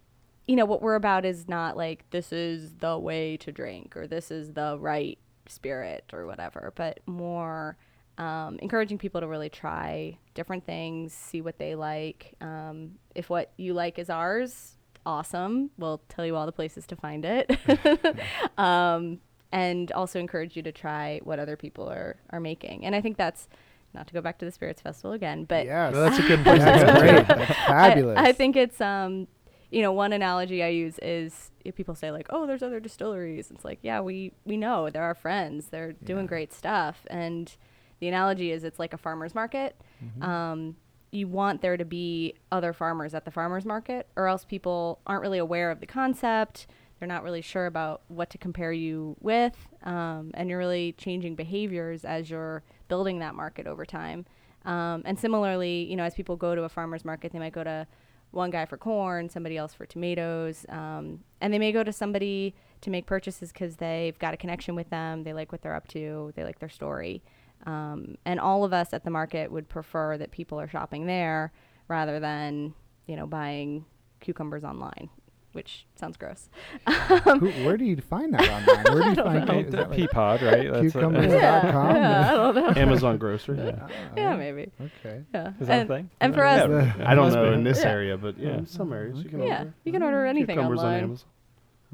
[0.51, 4.09] you know, what we're about is not like this is the way to drink or
[4.09, 7.77] this is the right spirit or whatever, but more
[8.19, 12.35] um, encouraging people to really try different things, see what they like.
[12.41, 14.75] Um, if what you like is ours,
[15.07, 15.71] awesome.
[15.79, 17.49] We'll tell you all the places to find it.
[18.59, 19.21] um,
[19.53, 22.85] and also encourage you to try what other people are, are making.
[22.85, 23.49] And I think that's
[23.95, 26.59] not to go back to the Spirits Festival again, but yes, That's a good place
[26.59, 27.01] to That's go.
[27.01, 27.29] great.
[27.29, 28.19] That's I- fabulous.
[28.19, 29.29] I, think it's um,
[29.71, 33.51] you know, one analogy I use is if people say like, "Oh, there's other distilleries."
[33.51, 35.69] It's like, yeah, we we know they're our friends.
[35.69, 36.29] They're doing Yeah.
[36.29, 37.55] great stuff, and
[38.01, 39.77] the analogy is it's like a farmer's market.
[40.05, 40.23] Mm-hmm.
[40.23, 40.77] Um,
[41.13, 45.23] you want there to be other farmers at the farmers market, or else people aren't
[45.23, 46.67] really aware of the concept.
[46.99, 51.35] They're not really sure about what to compare you with, um, and you're really changing
[51.35, 54.27] behaviors as you're building that market over time.
[54.65, 57.65] Um, and similarly, you know, as people go to a farmer's market, they might go
[57.65, 57.87] to
[58.31, 62.55] one guy for corn, somebody else for tomatoes, um, and they may go to somebody
[62.81, 65.89] to make purchases because they've got a connection with them, they like what they're up
[65.89, 67.23] to, they like their story.
[67.67, 71.53] Um, and all of us at the market would prefer that people are shopping there
[71.89, 72.75] rather than,
[73.07, 73.85] you know, buying
[74.21, 75.11] cucumbers online,
[75.53, 76.49] which sounds gross.
[76.87, 78.85] Who, um, where do you find that online?
[78.85, 79.55] Where do you find know.
[79.55, 79.67] that?
[79.67, 80.73] Is that like Peapod, right?
[80.73, 81.33] That's what- cucumbers?
[81.33, 81.97] yeah, dot com?
[81.97, 82.69] yeah, I don't know.
[82.77, 83.59] Amazon grocery.
[83.59, 83.89] yeah.
[84.17, 84.71] yeah, maybe.
[84.81, 85.25] Okay.
[85.35, 85.53] Yeah.
[85.61, 86.11] Is that a and, thing?
[86.21, 86.65] and for Yeah.
[86.65, 87.91] us, I don't know in this Yeah.
[87.91, 88.59] area, but yeah, Yeah.
[88.59, 90.29] in some areas you can yeah, order you can order mm-hmm.
[90.29, 91.29] anything cucumbers on Amazon.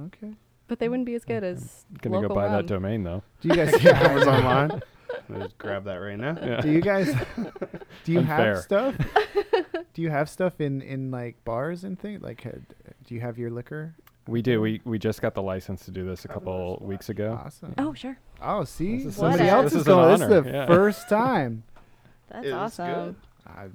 [0.07, 0.35] Okay.
[0.69, 1.57] but they wouldn't be as good mm-hmm.
[1.57, 2.53] as Gonna go local buy rum.
[2.53, 3.23] that domain though.
[3.41, 4.83] Do you guys see Cucumbers online.
[5.33, 6.37] I'll Just grab that right now.
[6.43, 6.61] Yeah.
[6.61, 7.07] Do you guys
[8.05, 8.55] do you Unfair.
[8.55, 8.95] have stuff?
[9.95, 12.23] do you have stuff in in like bars and things?
[12.23, 12.51] Like, uh,
[13.07, 13.95] do you have your liquor?
[14.29, 14.61] We do.
[14.61, 17.41] We we just got the license to do this a couple weeks ago.
[17.45, 17.75] Awesome.
[17.79, 18.19] Oh, sure.
[18.43, 20.11] Oh, see, This is- somebody this else this is is an going.
[20.19, 20.67] This is the yeah.
[20.67, 21.63] first time.
[22.31, 23.17] That's It is awesome.
[23.47, 23.67] I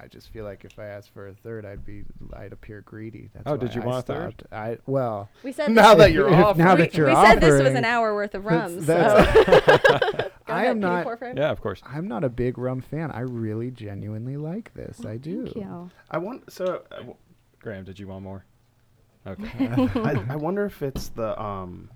[0.00, 3.28] I just feel like if I asked for a third, I'd be I'd appear greedy.
[3.34, 4.34] That's Oh, why did you I want a third?
[4.38, 4.52] stopped.
[4.52, 7.14] I well, We said Now this, that you're if- off, now we, that you're we
[7.14, 8.80] said this was offering, an hour worth of rum.
[8.86, 11.36] that's- so Go I ahead, am can not- pour for him?
[11.38, 11.80] Yeah, of course.
[11.86, 13.10] I'm not a big rum fan.
[13.12, 15.04] I really genuinely like this.
[15.04, 15.44] I do.
[15.44, 15.90] Thank you.
[16.10, 16.82] I want so.
[16.90, 17.16] uh, w-
[17.60, 18.44] Graham, did you want more?
[19.26, 19.68] Okay.
[19.68, 21.90] I, I wonder if it's the um.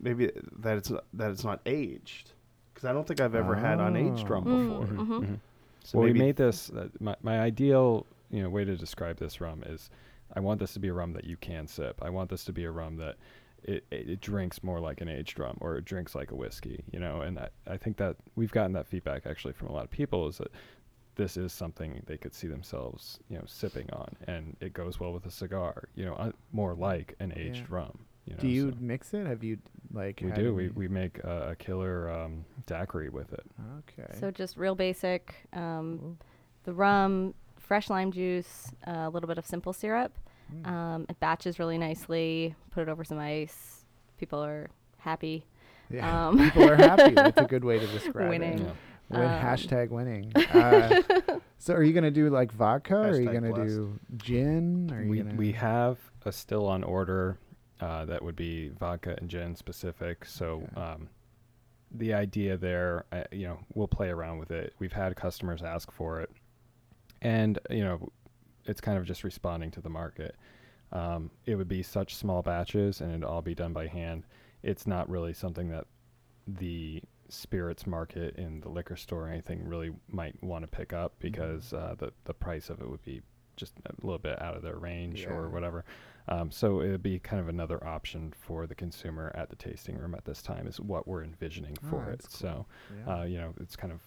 [0.00, 2.32] Maybe that it's not, that it's not aged,
[2.72, 4.80] because I don't think I've ever had unaged rum Oh.
[4.80, 4.86] before.
[4.96, 5.20] Mm, mhm.
[5.26, 5.38] Mhm.
[5.84, 6.70] So well, we made this.
[6.70, 9.90] Uh, my my ideal, you know, way to describe this rum is,
[10.34, 11.98] I want this to be a rum that you can sip.
[12.00, 13.16] I want this to be a rum that
[13.64, 16.84] it, it, it drinks more like an aged rum or it drinks like a whiskey.
[16.92, 19.84] You know, and I, I think that we've gotten that feedback actually from a lot
[19.84, 20.50] of people is that
[21.16, 25.12] this is something they could see themselves, you know, sipping on, and it goes well
[25.12, 25.88] with a cigar.
[25.96, 27.76] You know, uh, more like an aged Yeah.
[27.76, 27.98] rum.
[28.26, 29.26] You know, Do you so mix it?
[29.26, 29.58] Have you
[29.92, 30.20] like?
[30.22, 30.54] we do.
[30.54, 33.44] We we make a, a killer um, daiquiri with it.
[33.78, 34.12] Okay.
[34.20, 35.34] So just real basic.
[35.54, 36.18] Um,
[36.64, 40.12] the rum, fresh lime juice, uh, a little bit of simple syrup.
[40.54, 40.66] Mm.
[40.66, 42.54] Um, it batches really nicely.
[42.70, 43.84] Put it over some ice.
[44.18, 45.44] people are happy.
[45.90, 46.28] Yeah.
[46.28, 47.14] Um, People are happy.
[47.14, 48.58] That's a good way to describe Winning.
[48.58, 48.60] it.
[48.60, 48.72] Yeah.
[49.10, 50.32] Win, Um, hashtag winning.
[50.52, 51.02] Uh,
[51.58, 52.94] so are you gonna do like vodka?
[52.94, 53.68] Or are you gonna blessed.
[53.76, 54.90] do gin?
[54.92, 57.38] Are you we gonna we have a still on order
[57.80, 60.24] uh, that would be vodka and gin specific.
[60.26, 60.80] So Okay.
[60.80, 61.08] um,
[61.90, 64.74] the idea there, uh, you know, we'll play around with it.
[64.78, 66.30] We've had customers ask for it,
[67.22, 68.10] and you know,
[68.68, 70.36] it's kind of just responding to the market.
[70.92, 74.24] Um, it would be such small batches, and it'd all be done by hand.
[74.62, 75.86] It's not really something that
[76.46, 81.12] the spirits market in the liquor store or anything really might want to pick up
[81.18, 83.20] because uh, the the price of it would be
[83.56, 85.84] just a little bit out of their range or whatever.
[86.28, 89.96] Um, so it would be kind of another option for the consumer at the tasting
[89.96, 92.20] room at this time is what we're envisioning Oh, for it.
[92.20, 92.66] that's So
[93.06, 93.20] yeah.
[93.20, 94.00] uh, you know, it's kind of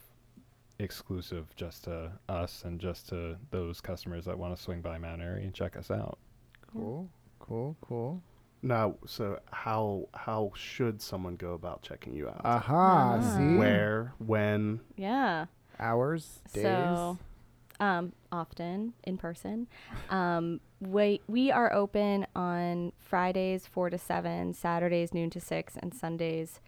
[0.82, 5.22] exclusive just to us and just to those customers that want to swing by Mount
[5.22, 6.18] Airy and check us out.
[6.72, 8.22] cool, cool, cool.
[8.64, 12.42] Now, so how how should someone go about checking you out?
[12.44, 13.20] Aha.
[13.22, 13.38] Ah.
[13.38, 13.56] See.
[13.58, 14.80] Where, when?
[14.98, 15.46] Yeah.
[15.80, 16.64] Hours, days.
[16.64, 17.18] So,
[17.80, 19.68] um, often in person.
[20.12, 25.92] Um, we we are open on Fridays four to seven, Saturdays noon to six, and
[25.92, 26.60] Sundays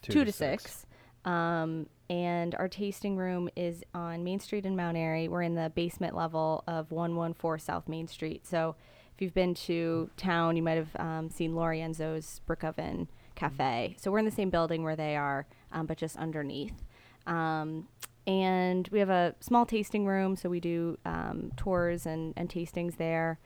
[0.00, 0.86] two, to six.
[1.24, 5.28] Um, and our tasting room is on Main Street in Mount Airy.
[5.28, 8.46] We're in the basement level of 114 South Main Street.
[8.46, 8.76] So
[9.14, 13.96] if you've been to town, you might have um, seen Lorienzo's Brick Oven Cafe.
[13.98, 16.82] So we're in the same building where they are, um, but just underneath.
[17.26, 17.88] Um,
[18.26, 22.96] and we have a small tasting room, so we do um, tours and, and tastings
[22.96, 23.38] there.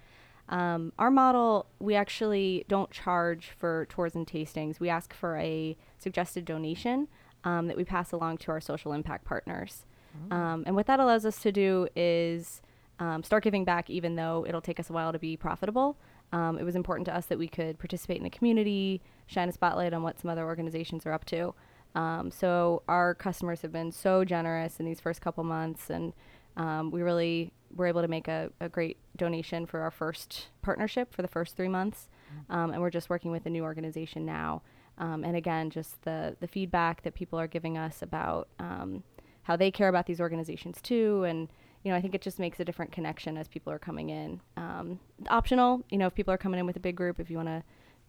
[0.48, 4.80] Um, our model, we actually don't charge for tours and tastings.
[4.80, 7.08] We ask for a suggested donation
[7.48, 9.86] um, that we pass along to our social impact partners.
[10.32, 12.60] Um, and what that allows us to do is
[12.98, 15.96] um, start giving back, even though it'll take us a while to be profitable.
[16.32, 19.52] Um, it was important to us that we could participate in the community, shine a
[19.52, 21.54] spotlight on what some other organizations are up to.
[21.94, 26.12] Um, so our customers have been so generous in these first couple months, and
[26.56, 31.14] um, we really were able to make a, a great donation for our first partnership
[31.14, 32.08] for the first three months.
[32.50, 34.62] Um, and we're just working with a new organization now.
[34.98, 39.02] Um, and again, just the, the feedback that people are giving us about um,
[39.42, 41.24] how they care about these organizations too.
[41.24, 41.48] And,
[41.84, 44.40] you know, I think it just makes a different connection as people are coming in.
[44.56, 47.36] Um, optional, you know, if people are coming in with a big group, if you
[47.36, 47.62] want to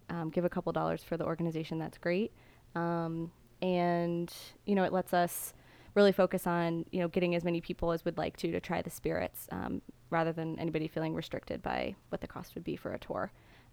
[0.09, 2.31] um, give a couple dollars for the organization, that's great.
[2.75, 4.33] Um, and,
[4.65, 5.53] you know, it lets us
[5.93, 8.81] really focus on, you know, getting as many people as would like to to try
[8.81, 12.93] the spirits um, rather than anybody feeling restricted by what the cost would be for
[12.93, 13.31] a tour.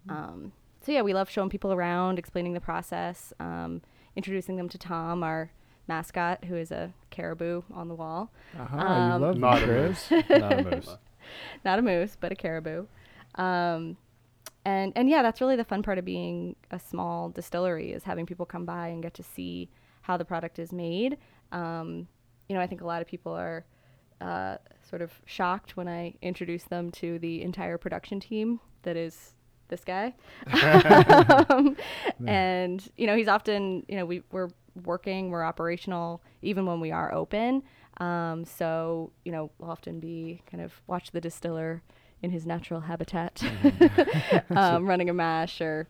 [0.08, 0.52] Um,
[0.86, 3.82] so yeah, we love showing people around, explaining the process, um,
[4.14, 5.50] introducing them to Tom, our
[5.88, 8.30] mascot, who is a caribou on the wall.
[8.56, 8.78] Aha.
[8.78, 10.10] Um, you love Not a Chris.
[10.30, 10.96] Not a moose.
[11.64, 12.86] Not a moose, but a caribou.
[13.34, 13.96] Um,
[14.64, 18.24] and and yeah, that's really the fun part of being a small distillery is having
[18.24, 19.68] people come by and get to see
[20.02, 21.18] how the product is made.
[21.50, 22.06] Um,
[22.48, 23.64] you know, I think a lot of people are
[24.20, 29.34] uh, sort of shocked when I introduce them to the entire production team that is
[29.68, 30.14] this guy.
[31.48, 31.76] um,
[32.26, 34.50] and you know, he's often you know we we're
[34.84, 37.62] working, we're operational even when we are open.
[37.98, 41.82] Um, so you know, we'll often be kind of watch the distiller
[42.22, 43.42] in his natural habitat,
[44.50, 45.88] um, running a mash or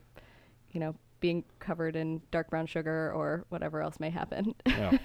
[0.72, 4.54] you know being covered in dark brown sugar or whatever else may happen.
[4.66, 4.98] Yeah.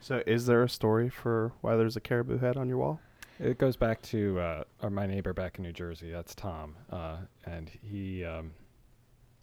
[0.00, 3.00] So, is there a story for why there's a caribou head on your wall?
[3.40, 6.10] It goes back to uh, my neighbor back in New Jersey.
[6.10, 8.22] That's Tom, uh, and he.
[8.22, 8.52] Um,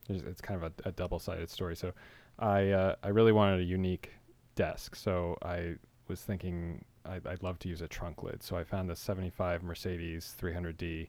[0.07, 1.75] it's kind of a, a double-sided story.
[1.75, 1.91] So,
[2.38, 4.12] I uh, I really wanted a unique
[4.53, 4.95] desk.
[4.95, 5.75] So I
[6.07, 8.43] was thinking I'd, I'd love to use a trunk lid.
[8.43, 11.07] So I found the '75 Mercedes 300D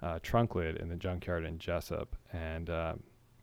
[0.00, 2.94] uh, trunk lid in the junkyard in Jessup, and uh,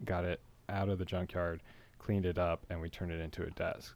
[0.05, 1.62] got it out of the junkyard,
[1.99, 3.95] cleaned it up, and we turned it into a desk.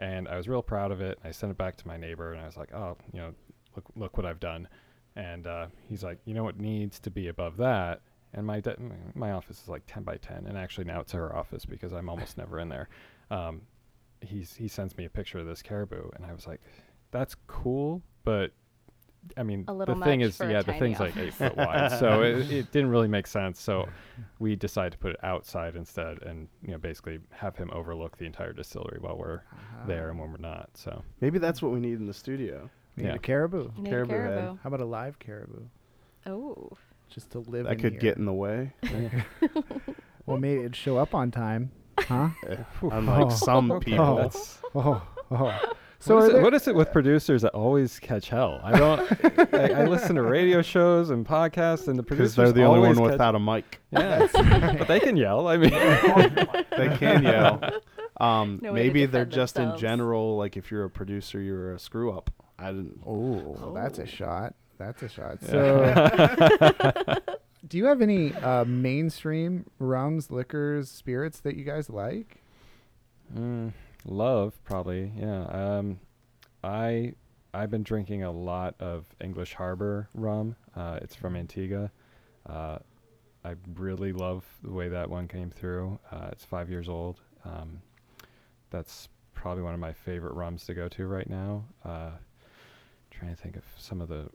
[0.00, 1.20] And I was real proud of it.
[1.22, 3.34] I sent it back to my neighbor, and I was like, "Oh, you know,
[3.76, 4.68] look look what I've done.
[5.16, 8.00] And uh, he's like, you know what needs to be above that?
[8.32, 8.76] And my de-
[9.14, 12.08] my office is like 10 by 10, and actually now it's her office because I'm
[12.08, 12.88] almost never in there.
[13.30, 13.62] Um,
[14.20, 16.60] he's he sends me a picture of this caribou, and I was like,
[17.10, 18.52] that's cool, but
[19.36, 22.22] I mean, A the thing is, yeah, the tiny thing's like eight foot wide, so
[22.22, 23.60] it, it didn't really make sense.
[23.60, 23.88] So
[24.38, 28.24] we decided to put it outside instead, and you know, basically have him overlook the
[28.26, 29.42] entire distillery while we're
[29.86, 30.70] there and when we're not.
[30.74, 32.70] So Maybe that's what we need in the studio.
[32.96, 33.14] We need Yeah.
[33.14, 33.70] a caribou.
[33.76, 34.22] You need a Caribou head.
[34.38, 34.58] caribou.
[34.62, 35.62] How about a live caribou?
[36.26, 36.70] Oh,
[37.08, 38.00] Just to live That in could here.
[38.00, 38.72] get in the way.
[40.26, 41.72] Well, maybe it'd show up on time.
[41.98, 42.28] Huh?
[42.82, 43.30] Unlike Oh.
[43.30, 44.30] some people.
[44.32, 44.32] Oh.
[44.76, 45.72] oh, oh.
[45.98, 48.60] So what, are it, there- what is it with producers that always catch hell?
[48.62, 49.54] I don't.
[49.54, 52.78] I, I listen to radio shows and podcasts, and the Because producers they're the only
[52.80, 53.80] always one catch- without a mic.
[53.90, 54.28] Yeah,
[54.78, 55.48] but they can yell.
[55.48, 57.60] I mean, They can yell.
[58.20, 59.80] Um, No way to maybe they're defend just in themselves.
[59.82, 62.30] general, like if you're a producer, you're a screw up.
[62.60, 63.00] I didn't.
[63.06, 64.06] Oh, well, that's a Oh.
[64.06, 64.54] shot.
[64.78, 65.38] That's a shot.
[65.42, 65.48] Yeah.
[65.50, 67.16] So,
[67.68, 72.42] do you have any uh, mainstream rums, liquors, spirits that you guys like?
[73.36, 73.72] Mm,
[74.04, 75.12] love probably.
[75.16, 75.42] Yeah.
[75.44, 76.00] Um,
[76.64, 77.14] I
[77.52, 80.56] I've been drinking a lot of English Harbor rum.
[80.76, 81.90] Uh, it's from Antigua.
[82.48, 82.78] Uh,
[83.44, 85.98] I really love the way that one came through.
[86.12, 87.20] Uh, it's five years old.
[87.44, 87.80] Um,
[88.70, 91.64] that's probably one of my favorite rums to go to right now.
[93.20, 94.28] Trying to think of some of the.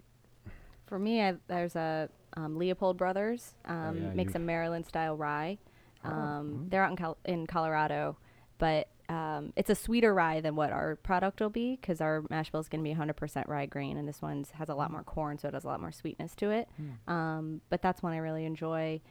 [0.85, 5.57] For me, I, there's a um, Leopold Brothers um, yeah, makes a Maryland style rye.
[6.03, 6.69] Oh, Um, mm.
[6.69, 8.17] They're out in, Col- in Colorado,
[8.59, 12.51] but um, it's a sweeter rye than what our product will be because our mash
[12.51, 15.03] bill is going to be 100% rye grain, and this one has a lot more
[15.03, 16.67] corn, so it has a lot more sweetness to it.
[17.07, 19.01] Um, but that's one I really enjoy.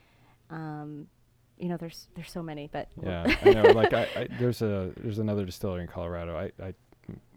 [0.51, 1.09] Um,
[1.57, 3.63] you know, there's there's so many, but Yeah, I know.
[3.71, 6.37] Like I, I, there's a there's another distillery in Colorado.
[6.37, 6.75] I, I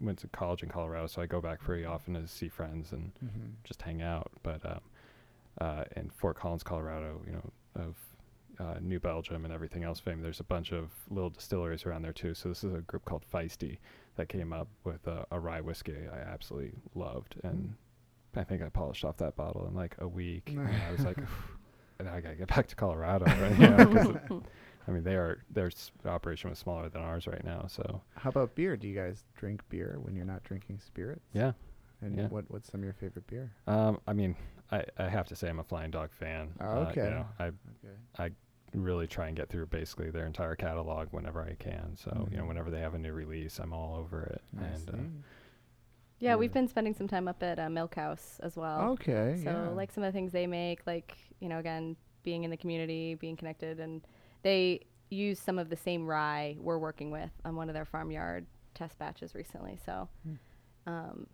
[0.00, 3.12] went to college in Colorado, so I go back pretty often to see friends and
[3.24, 3.46] Mm-hmm.
[3.64, 4.30] just hang out.
[4.42, 4.80] But um,
[5.60, 7.94] uh, in Fort Collins, Colorado, you know, of
[8.60, 12.12] uh, New Belgium and everything else fame, there's a bunch of little distilleries around there
[12.12, 12.34] too.
[12.34, 13.78] So this is a group called Feisty
[14.16, 17.74] that came up with a, a rye whiskey I absolutely loved, and
[18.36, 20.44] I think I polished off that bottle in like a week.
[20.48, 21.18] and I was like,
[22.00, 23.24] now I gotta get back to Colorado.
[23.26, 23.58] Right?
[23.58, 24.42] You know, 'cause it-
[24.88, 25.70] I mean, they are their
[26.06, 27.66] operation was smaller than ours right now.
[27.68, 28.76] So How about beer?
[28.76, 31.28] Do you guys drink beer when you're not drinking spirits?
[31.34, 31.52] yeah,
[32.00, 32.28] And yeah.
[32.28, 33.52] what what's some of your favorite beer?
[33.66, 34.34] um, I mean,
[34.72, 36.54] I, I have to say I'm a Flying Dog fan.
[36.60, 37.04] Oh, Uh, okay.
[37.04, 38.34] you know, I Okay.
[38.74, 41.96] really try and get through basically their entire catalog whenever I can.
[41.96, 42.48] So you know, Mhm.
[42.48, 44.42] whenever they have a new release, I'm all over it.
[44.58, 44.90] I and see.
[44.92, 44.96] uh,
[46.20, 48.92] yeah, we've been spending some time up at uh, Milk House as well.
[48.92, 49.36] okay.
[49.44, 49.68] So yeah.
[49.70, 53.14] like some of the things they make, like you know, again, being in the community,
[53.14, 54.02] being connected, and
[54.48, 54.80] they
[55.10, 58.98] use some of the same rye we're working with on one of their farmyard test
[58.98, 59.78] batches recently.
[59.84, 60.34] So, Hmm.
[60.86, 61.26] um,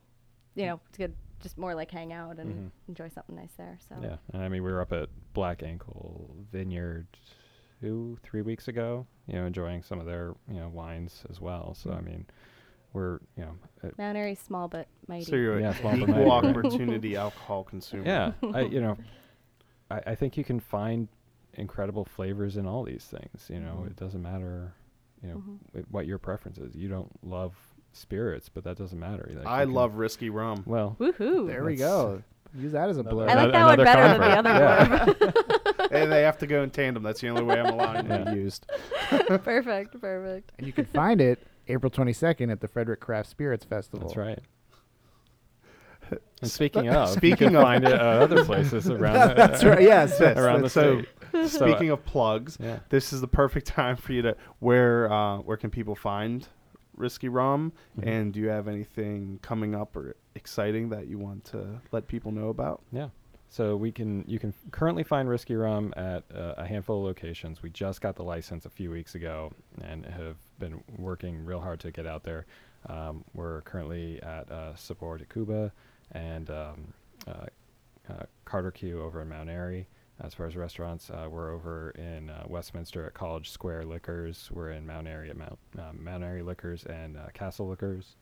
[0.56, 2.70] you know, it's good, just more like hang out and Mhm.
[2.88, 3.78] enjoy something nice there.
[3.88, 7.06] So yeah, and I mean, we were up at Black Ankle Vineyard
[7.80, 9.06] two, three weeks ago.
[9.28, 11.74] You know, enjoying some of their you know wines as well.
[11.74, 12.04] So I Mm.
[12.04, 12.26] mean,
[12.94, 15.24] we're you know, it, Mount Airy's small but mighty.
[15.30, 18.04] So you're Yeah, an small but equal mighty, opportunity alcohol consumer.
[18.06, 18.96] yeah, I you know,
[19.92, 21.06] I, I think you can find
[21.56, 23.48] incredible flavors in all these things.
[23.50, 23.86] You know, Mhm.
[23.88, 24.72] it doesn't matter,
[25.22, 25.84] you know, Mhm.
[25.84, 26.74] wh- what your preference is.
[26.74, 27.54] You don't love
[27.92, 29.28] spirits, but that doesn't matter.
[29.34, 30.62] Like, I you can- love risky rum.
[30.66, 31.46] Well, Woohoo!
[31.46, 32.22] there we go.
[32.56, 33.28] Use that as a blur.
[33.28, 35.06] I like that one another better than the other
[35.78, 35.88] one.
[35.90, 37.02] hey, they have to go in tandem.
[37.02, 38.32] That's the only way I'm allowing to Yeah.
[38.32, 38.66] be used.
[39.26, 40.52] perfect, perfect.
[40.58, 44.06] and you can find it April 22nd at the Frederick Craft Spirits Festival.
[44.08, 44.38] that's right.
[46.42, 49.30] And speaking of, you speaking can of- find it at other places around.
[49.30, 49.80] the, That's right.
[49.80, 50.18] Yes.
[50.20, 51.08] yes around the so- state.
[51.48, 52.78] So, Speaking of plugs, yeah.
[52.88, 56.46] this is the perfect time for you to where uh, where can people find
[56.96, 58.06] risky rum Mhm.
[58.06, 62.30] and do you have anything coming up or exciting that you want to let people
[62.30, 63.08] know about Yeah.
[63.48, 67.62] So we can you can currently find Risky Rum at uh, a handful of locations.
[67.62, 71.78] We just got the license a few weeks ago and have been working real hard
[71.80, 72.46] to get out there.
[72.88, 75.72] Um, we're currently at uh, Sabor de Cuba
[76.10, 76.92] and um,
[77.28, 77.46] uh,
[78.10, 79.86] uh, Carter Q over in Mount Airy.
[80.20, 84.48] As far as restaurants, uh, we're over in uh, Westminster at College Square Liquors.
[84.52, 88.14] We're in Mount Airy at Mount um, Mount Airy Liquors and uh, Castle Liquors.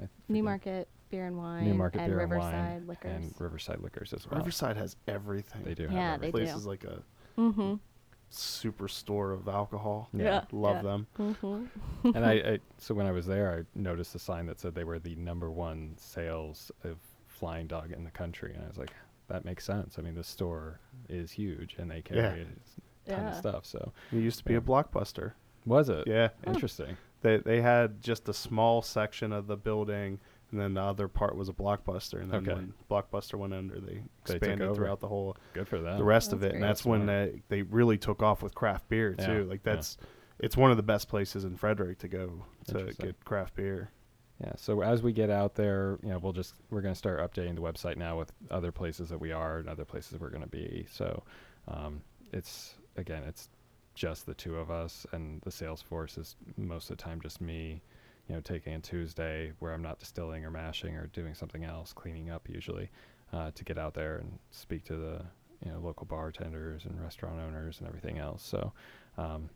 [0.00, 3.10] I New Market Beer and Wine Newmarket and Beer and Riverside Wine Liquors.
[3.24, 4.38] and Riverside Liquors as well.
[4.38, 5.84] riverside has everything They do.
[5.84, 6.32] have Yeah, everything.
[6.32, 6.56] they place do.
[6.58, 7.02] is like a
[7.36, 7.74] mm-hmm.
[8.30, 10.44] superstore of alcohol Yeah.
[10.52, 10.82] love yeah.
[10.82, 12.10] them Mm-hmm.
[12.16, 14.84] and I, I so when I was there, I noticed a sign that said they
[14.84, 18.92] were the number one sales of Flying Dog in the country, and I was like,
[19.30, 19.96] that makes sense.
[19.98, 22.20] I mean, the store is huge, and they carry
[23.06, 23.14] Yeah.
[23.14, 23.64] a ton of stuff.
[23.66, 25.32] So it used to be a blockbuster
[25.66, 26.04] was it?
[26.06, 26.96] yeah Interesting.
[27.20, 30.18] they they had just a small section of the building
[30.50, 32.54] and then the other part was a blockbuster and then Okay.
[32.54, 34.74] when blockbuster went under they They expanded over.
[34.74, 35.98] throughout the whole Good for that.
[35.98, 38.54] the rest of That's it, and that's That's when they, they really took off with
[38.54, 39.44] craft beer Yeah, too.
[39.44, 39.74] Like yeah.
[39.74, 39.98] that's
[40.38, 43.90] it's one of the best places in Frederick to go to get craft beer.
[44.42, 44.52] Yeah.
[44.56, 47.54] So as we get out there, you know, we'll just we're going to start updating
[47.54, 50.48] the website now with other places that we are and other places we're going to
[50.48, 50.86] be.
[50.90, 51.22] So
[51.68, 52.00] um,
[52.32, 53.48] it's again, it's
[53.94, 57.40] just the two of us, and the sales force is most of the time just
[57.40, 57.82] me.
[58.28, 61.92] You know, taking a Tuesday where I'm not distilling or mashing or doing something else,
[61.92, 62.88] cleaning up usually,
[63.32, 65.22] uh, to get out there and speak to the
[65.64, 68.42] you know local bartenders and restaurant owners and everything else.
[68.42, 68.72] So.
[69.18, 69.50] Um,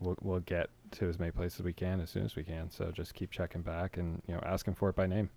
[0.00, 2.70] we'll we'll get to as many places as we can as soon as we can.
[2.70, 5.30] So just keep checking back and you know asking for it by name.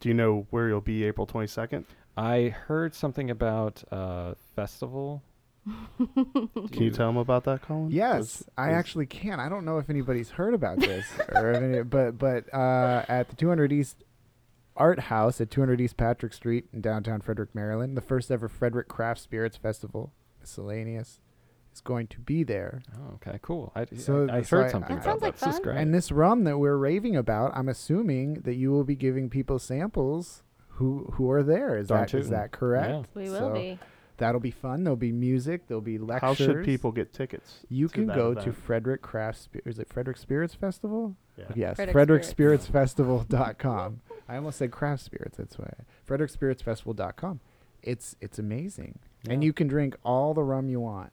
[0.00, 1.84] Do you know where you'll be April 22nd?
[2.16, 5.22] I heard something about a festival.
[5.98, 7.90] Can you tell them about that, Colin?
[7.90, 9.40] Yes, Was- I was- actually can.
[9.40, 13.28] I don't know if anybody's heard about this, or if any, but but uh, at
[13.30, 14.04] the 200 East
[14.76, 18.88] Art House at 200 East Patrick Street in downtown Frederick, Maryland, the first ever Frederick
[18.88, 21.20] Craft Spirits Festival, miscellaneous,
[21.74, 22.82] is going to be there.
[22.96, 23.72] Oh, okay, cool.
[23.74, 25.34] I, So- I, I so heard I- something That about sounds like.
[25.38, 25.62] This is fun.
[25.62, 25.76] great.
[25.78, 29.58] And this rum that we're raving about, I'm assuming that you will be giving people
[29.58, 30.42] samples
[30.78, 31.76] who who are there.
[31.76, 32.30] Is Darn that is tootin'.
[32.32, 32.88] that correct?
[32.88, 33.02] Yeah.
[33.22, 33.78] We will So be.
[34.16, 34.84] That'll be fun.
[34.84, 35.66] There'll be music.
[35.66, 36.20] There'll be lectures.
[36.22, 37.60] How should people get tickets?
[37.68, 38.52] You can that go to?
[38.52, 39.38] Frederick Craft.
[39.40, 41.16] Spi- Is it Frederick Spirits Festival?
[41.36, 41.46] Yeah.
[41.56, 44.00] Yes, Frederick frederickspiritsfestival.com.
[44.28, 45.36] I almost said craft spirits.
[45.36, 45.72] That's why.
[46.08, 47.40] frederickspiritsfestival.com.
[47.82, 51.12] It's it's amazing, and you can drink all the rum you want.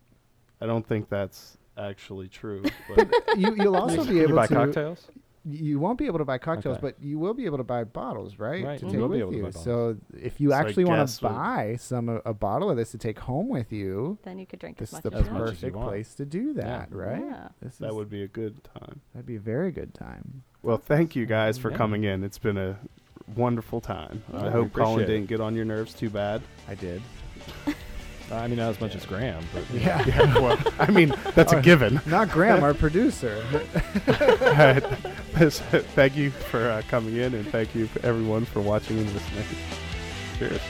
[0.62, 2.64] I don't think that's actually true.
[2.96, 4.54] But You you'll also Can be you able buy to.
[4.54, 5.08] cocktails?
[5.44, 6.94] You won't be able to buy cocktails, Okay.
[6.96, 8.64] but you will be able to buy bottles, right?
[8.64, 9.44] Right, To you take will with be able to you.
[9.46, 12.92] buy so if you So actually want to buy some a, a bottle of this
[12.92, 15.22] to take home with you, Then you could drink this as is much the as
[15.24, 15.52] As you much want.
[15.54, 17.24] as you perfect place to do that, right?
[17.26, 17.48] Yeah.
[17.60, 19.02] This that is- would be a good time.
[19.14, 20.44] that'd be a very good time.
[20.62, 21.78] Well, thank you guys for Yeah.
[21.78, 22.24] coming in.
[22.24, 22.78] It's been a
[23.36, 24.22] wonderful time.
[24.32, 25.08] Yeah, I hope Colin it.
[25.08, 26.44] didn't get on your nerves too bad.
[26.68, 27.02] I did.
[28.32, 29.86] I mean, not as much as Graham, but you know.
[29.86, 30.06] Yeah.
[30.12, 32.02] Yeah, well, I mean, that's a given.
[32.06, 33.42] Not Graham, our producer.
[35.96, 39.46] thank you for uh, coming in, and thank you for everyone for watching and listening.
[40.38, 40.62] Cheers.